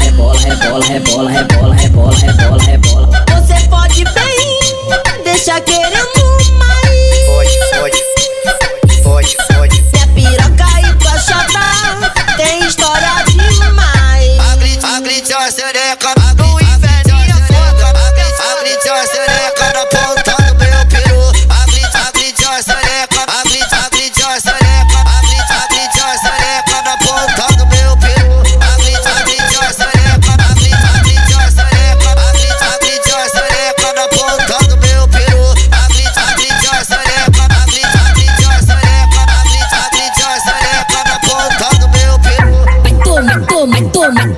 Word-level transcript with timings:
rebola, 0.00 0.38
rebola, 0.86 1.30
rebola, 1.30 1.74
rebola, 1.74 1.74
rebola. 1.74 2.58
Você 2.58 2.78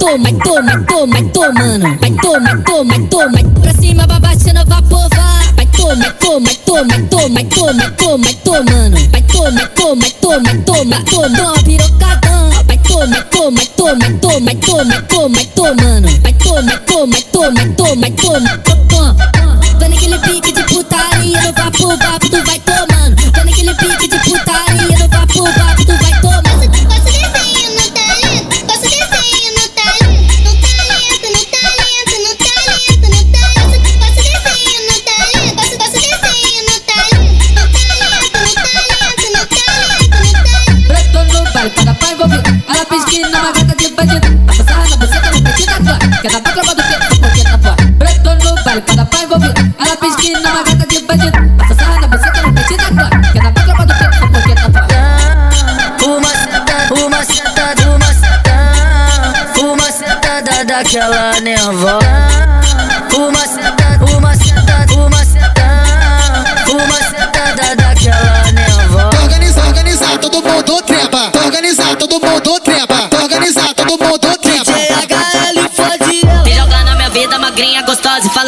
toma, 0.01 0.33
toma, 0.43 0.85
toma, 0.87 1.23
toma, 1.23 1.23
tomando. 1.31 2.01
Vai 2.01 2.11
toma, 2.23 2.63
toma, 2.65 2.95
toma, 3.09 3.61
pra 3.61 3.73
cima 3.75 4.07
babaxando 4.07 4.65
vapor, 4.67 5.09
vai. 5.11 5.67
Toma, 5.77 6.11
toma, 6.21 6.55
toma, 6.67 6.95
toma, 7.11 7.45
toma, 7.45 7.91
toma, 7.91 8.35
tomando. 8.45 9.11
Vai 9.11 9.23
toma, 9.23 9.67
toma, 9.77 10.11
toma, 10.21 10.55
toma, 10.65 11.05
toma, 11.05 11.63
pirocadão. 11.63 12.51
Vai 12.67 12.79
toma, 12.79 13.23
toma, 13.25 13.65
toma, 13.77 14.11
toma, 14.21 14.55
toma, 14.55 15.03
toma, 15.03 15.45
tomando. 15.55 16.21
Vai 16.23 16.33
toma, 16.35 16.77
toma, 16.87 17.17
toma, 17.33 17.67
toma, 17.77 18.11
toma, 18.11 18.59
toma. 18.89 19.17
Tô 19.79 19.89
naquele 19.89 20.19
pique 20.19 20.53
de 20.53 20.63
putaria 20.65 21.43
no 21.43 21.53
vapor, 21.53 21.97
vapo, 21.97 22.29
tu 22.29 22.43
vai 22.45 22.60
Que 46.21 46.27
ela 46.27 46.39
tá 46.39 46.53
clavando 46.53 46.83
o 46.83 46.85
pé, 46.85 46.99
porque 47.19 47.43
tá 47.45 47.59
fora. 47.59 47.77
Preto 47.99 48.45
no 48.45 48.63
baile, 48.63 48.83
cada 48.83 49.07
pai 49.07 49.23
envolvido. 49.23 49.75
Ela 49.79 49.97
pesquisa 49.97 50.41
na 50.41 50.63
gata 50.63 50.87
de 50.87 51.01
bandido. 51.07 51.39
A 51.39 51.67
passar 51.67 52.01
na 52.01 52.09
buceta 52.09 52.43
no 52.43 52.53
peitinho 52.53 52.79
da 52.79 52.85
clã. 52.85 53.11
Que 53.33 53.39
ela 53.39 53.53
tá 53.53 53.63
clavando 53.63 53.93
o 53.93 53.97
pé, 53.97 54.11
porque 54.29 54.55
tá 54.55 54.71
fora. 54.71 54.87
Uma 56.05 56.35
sentada, 56.35 57.07
uma 57.07 57.25
sentada, 57.25 57.91
uma 57.91 58.13
sentada, 58.13 59.61
uma 59.63 59.93
sentada 59.93 60.65
daquela 60.67 61.41
nervosa. 61.41 62.50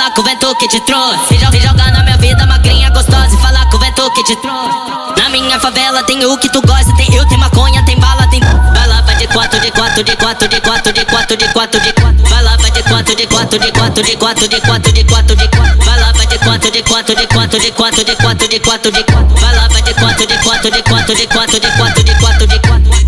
Falar 0.03 0.15
com 0.15 0.21
o 0.21 0.25
vento 0.25 0.55
que 0.57 0.67
te 0.67 0.81
trouxe. 0.81 1.29
Se 1.29 1.37
jo- 1.37 1.51
se 1.53 1.61
jogar 1.61 1.93
na 1.93 2.03
minha 2.03 2.17
vida 2.17 2.45
magrinha 2.45 2.91
gostosa 2.91 3.33
e 3.33 3.39
falar 3.41 3.65
com 3.71 3.77
o 3.77 3.81
vento 3.81 4.11
que 4.13 4.25
te 4.25 4.35
trouxe. 4.37 5.21
Na 5.23 5.29
minha 5.29 5.61
favela 5.61 6.03
tem 6.03 6.25
o 6.27 6.37
que 6.39 6.49
tu 6.49 6.61
gosta, 6.63 6.93
tem 6.97 7.15
eu, 7.15 7.25
tem 7.29 7.39
maconha, 7.39 7.85
tem 7.85 7.97
bala, 8.01 8.27
tem. 8.29 8.41
Vai 8.41 8.89
lá, 8.89 9.01
vai 9.03 9.15
de 9.15 9.29
quatro, 9.29 9.61
de 9.61 9.71
quatro, 9.71 10.03
de 10.03 10.17
quatro, 10.17 10.49
de 10.49 10.61
quatro, 10.61 10.93
de 10.93 11.05
quatro, 11.05 11.37
de 11.37 11.49
quatro, 11.53 11.81
de 11.81 11.93
quatro. 11.93 12.29
Vai 12.29 12.43
lá, 12.43 12.57
vai 12.57 12.71
de 12.73 12.83
quatro, 12.83 13.15
de 13.15 13.27
quatro, 13.29 13.59
de 13.61 13.71
quatro, 13.73 14.03
de 14.03 14.17
quatro, 14.17 14.49
de 14.49 14.61
quatro, 14.61 14.93
de 14.93 15.05
quatro, 15.05 15.37
de 15.37 15.49
quatro. 15.49 15.85
Vai 15.85 16.01
lá, 16.01 16.12
vai 16.12 16.27
de 16.27 16.39
quatro, 16.39 16.71
de 16.73 16.83
quatro, 16.83 17.15
de 17.15 17.27
quatro, 17.29 17.61
de 17.61 17.71
quatro, 17.71 18.05
de 18.05 18.15
quatro, 18.17 18.49
de 18.49 18.59
quatro, 18.61 18.91
de 18.91 19.05
quatro. 19.05 19.41
Vai 19.41 19.55
lá, 19.57 19.69
vai 19.69 19.83
de 19.83 19.95
quatro, 19.95 20.27
de 20.27 20.39
quatro, 20.39 20.71
de 20.73 20.83
quatro, 20.83 21.15
de 21.15 21.27
quatro, 21.29 21.61
de 21.61 21.71
quatro, 21.71 22.03
de 22.03 22.15
quatro, 22.17 22.47
de 22.49 22.59
quatro. 22.59 23.02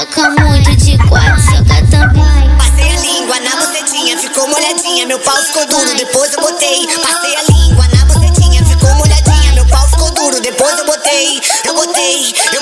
Soca 0.00 0.30
muito 0.30 0.76
de 0.76 0.96
quatro, 1.08 1.38
soca 1.42 1.86
também. 1.90 2.56
Passei 2.56 2.90
a 2.90 3.00
língua 3.00 3.38
na 3.40 3.56
bucetinha, 3.56 4.16
ficou 4.16 4.48
molhadinha, 4.48 5.06
meu 5.06 5.18
pau 5.18 5.36
ficou 5.36 5.66
duro, 5.66 5.94
depois 5.94 6.32
eu 6.32 6.40
botei. 6.40 6.86
Passei 6.86 7.36
a 7.36 7.42
língua 7.52 7.86
na 7.88 8.04
bucetinha, 8.06 8.64
ficou 8.64 8.94
molhadinha, 8.94 9.52
meu 9.52 9.66
pau 9.66 9.86
ficou 9.88 10.10
duro, 10.12 10.40
depois 10.40 10.78
eu 10.78 10.86
botei. 10.86 11.40
Eu 11.66 11.74
botei, 11.74 12.34
eu 12.54 12.59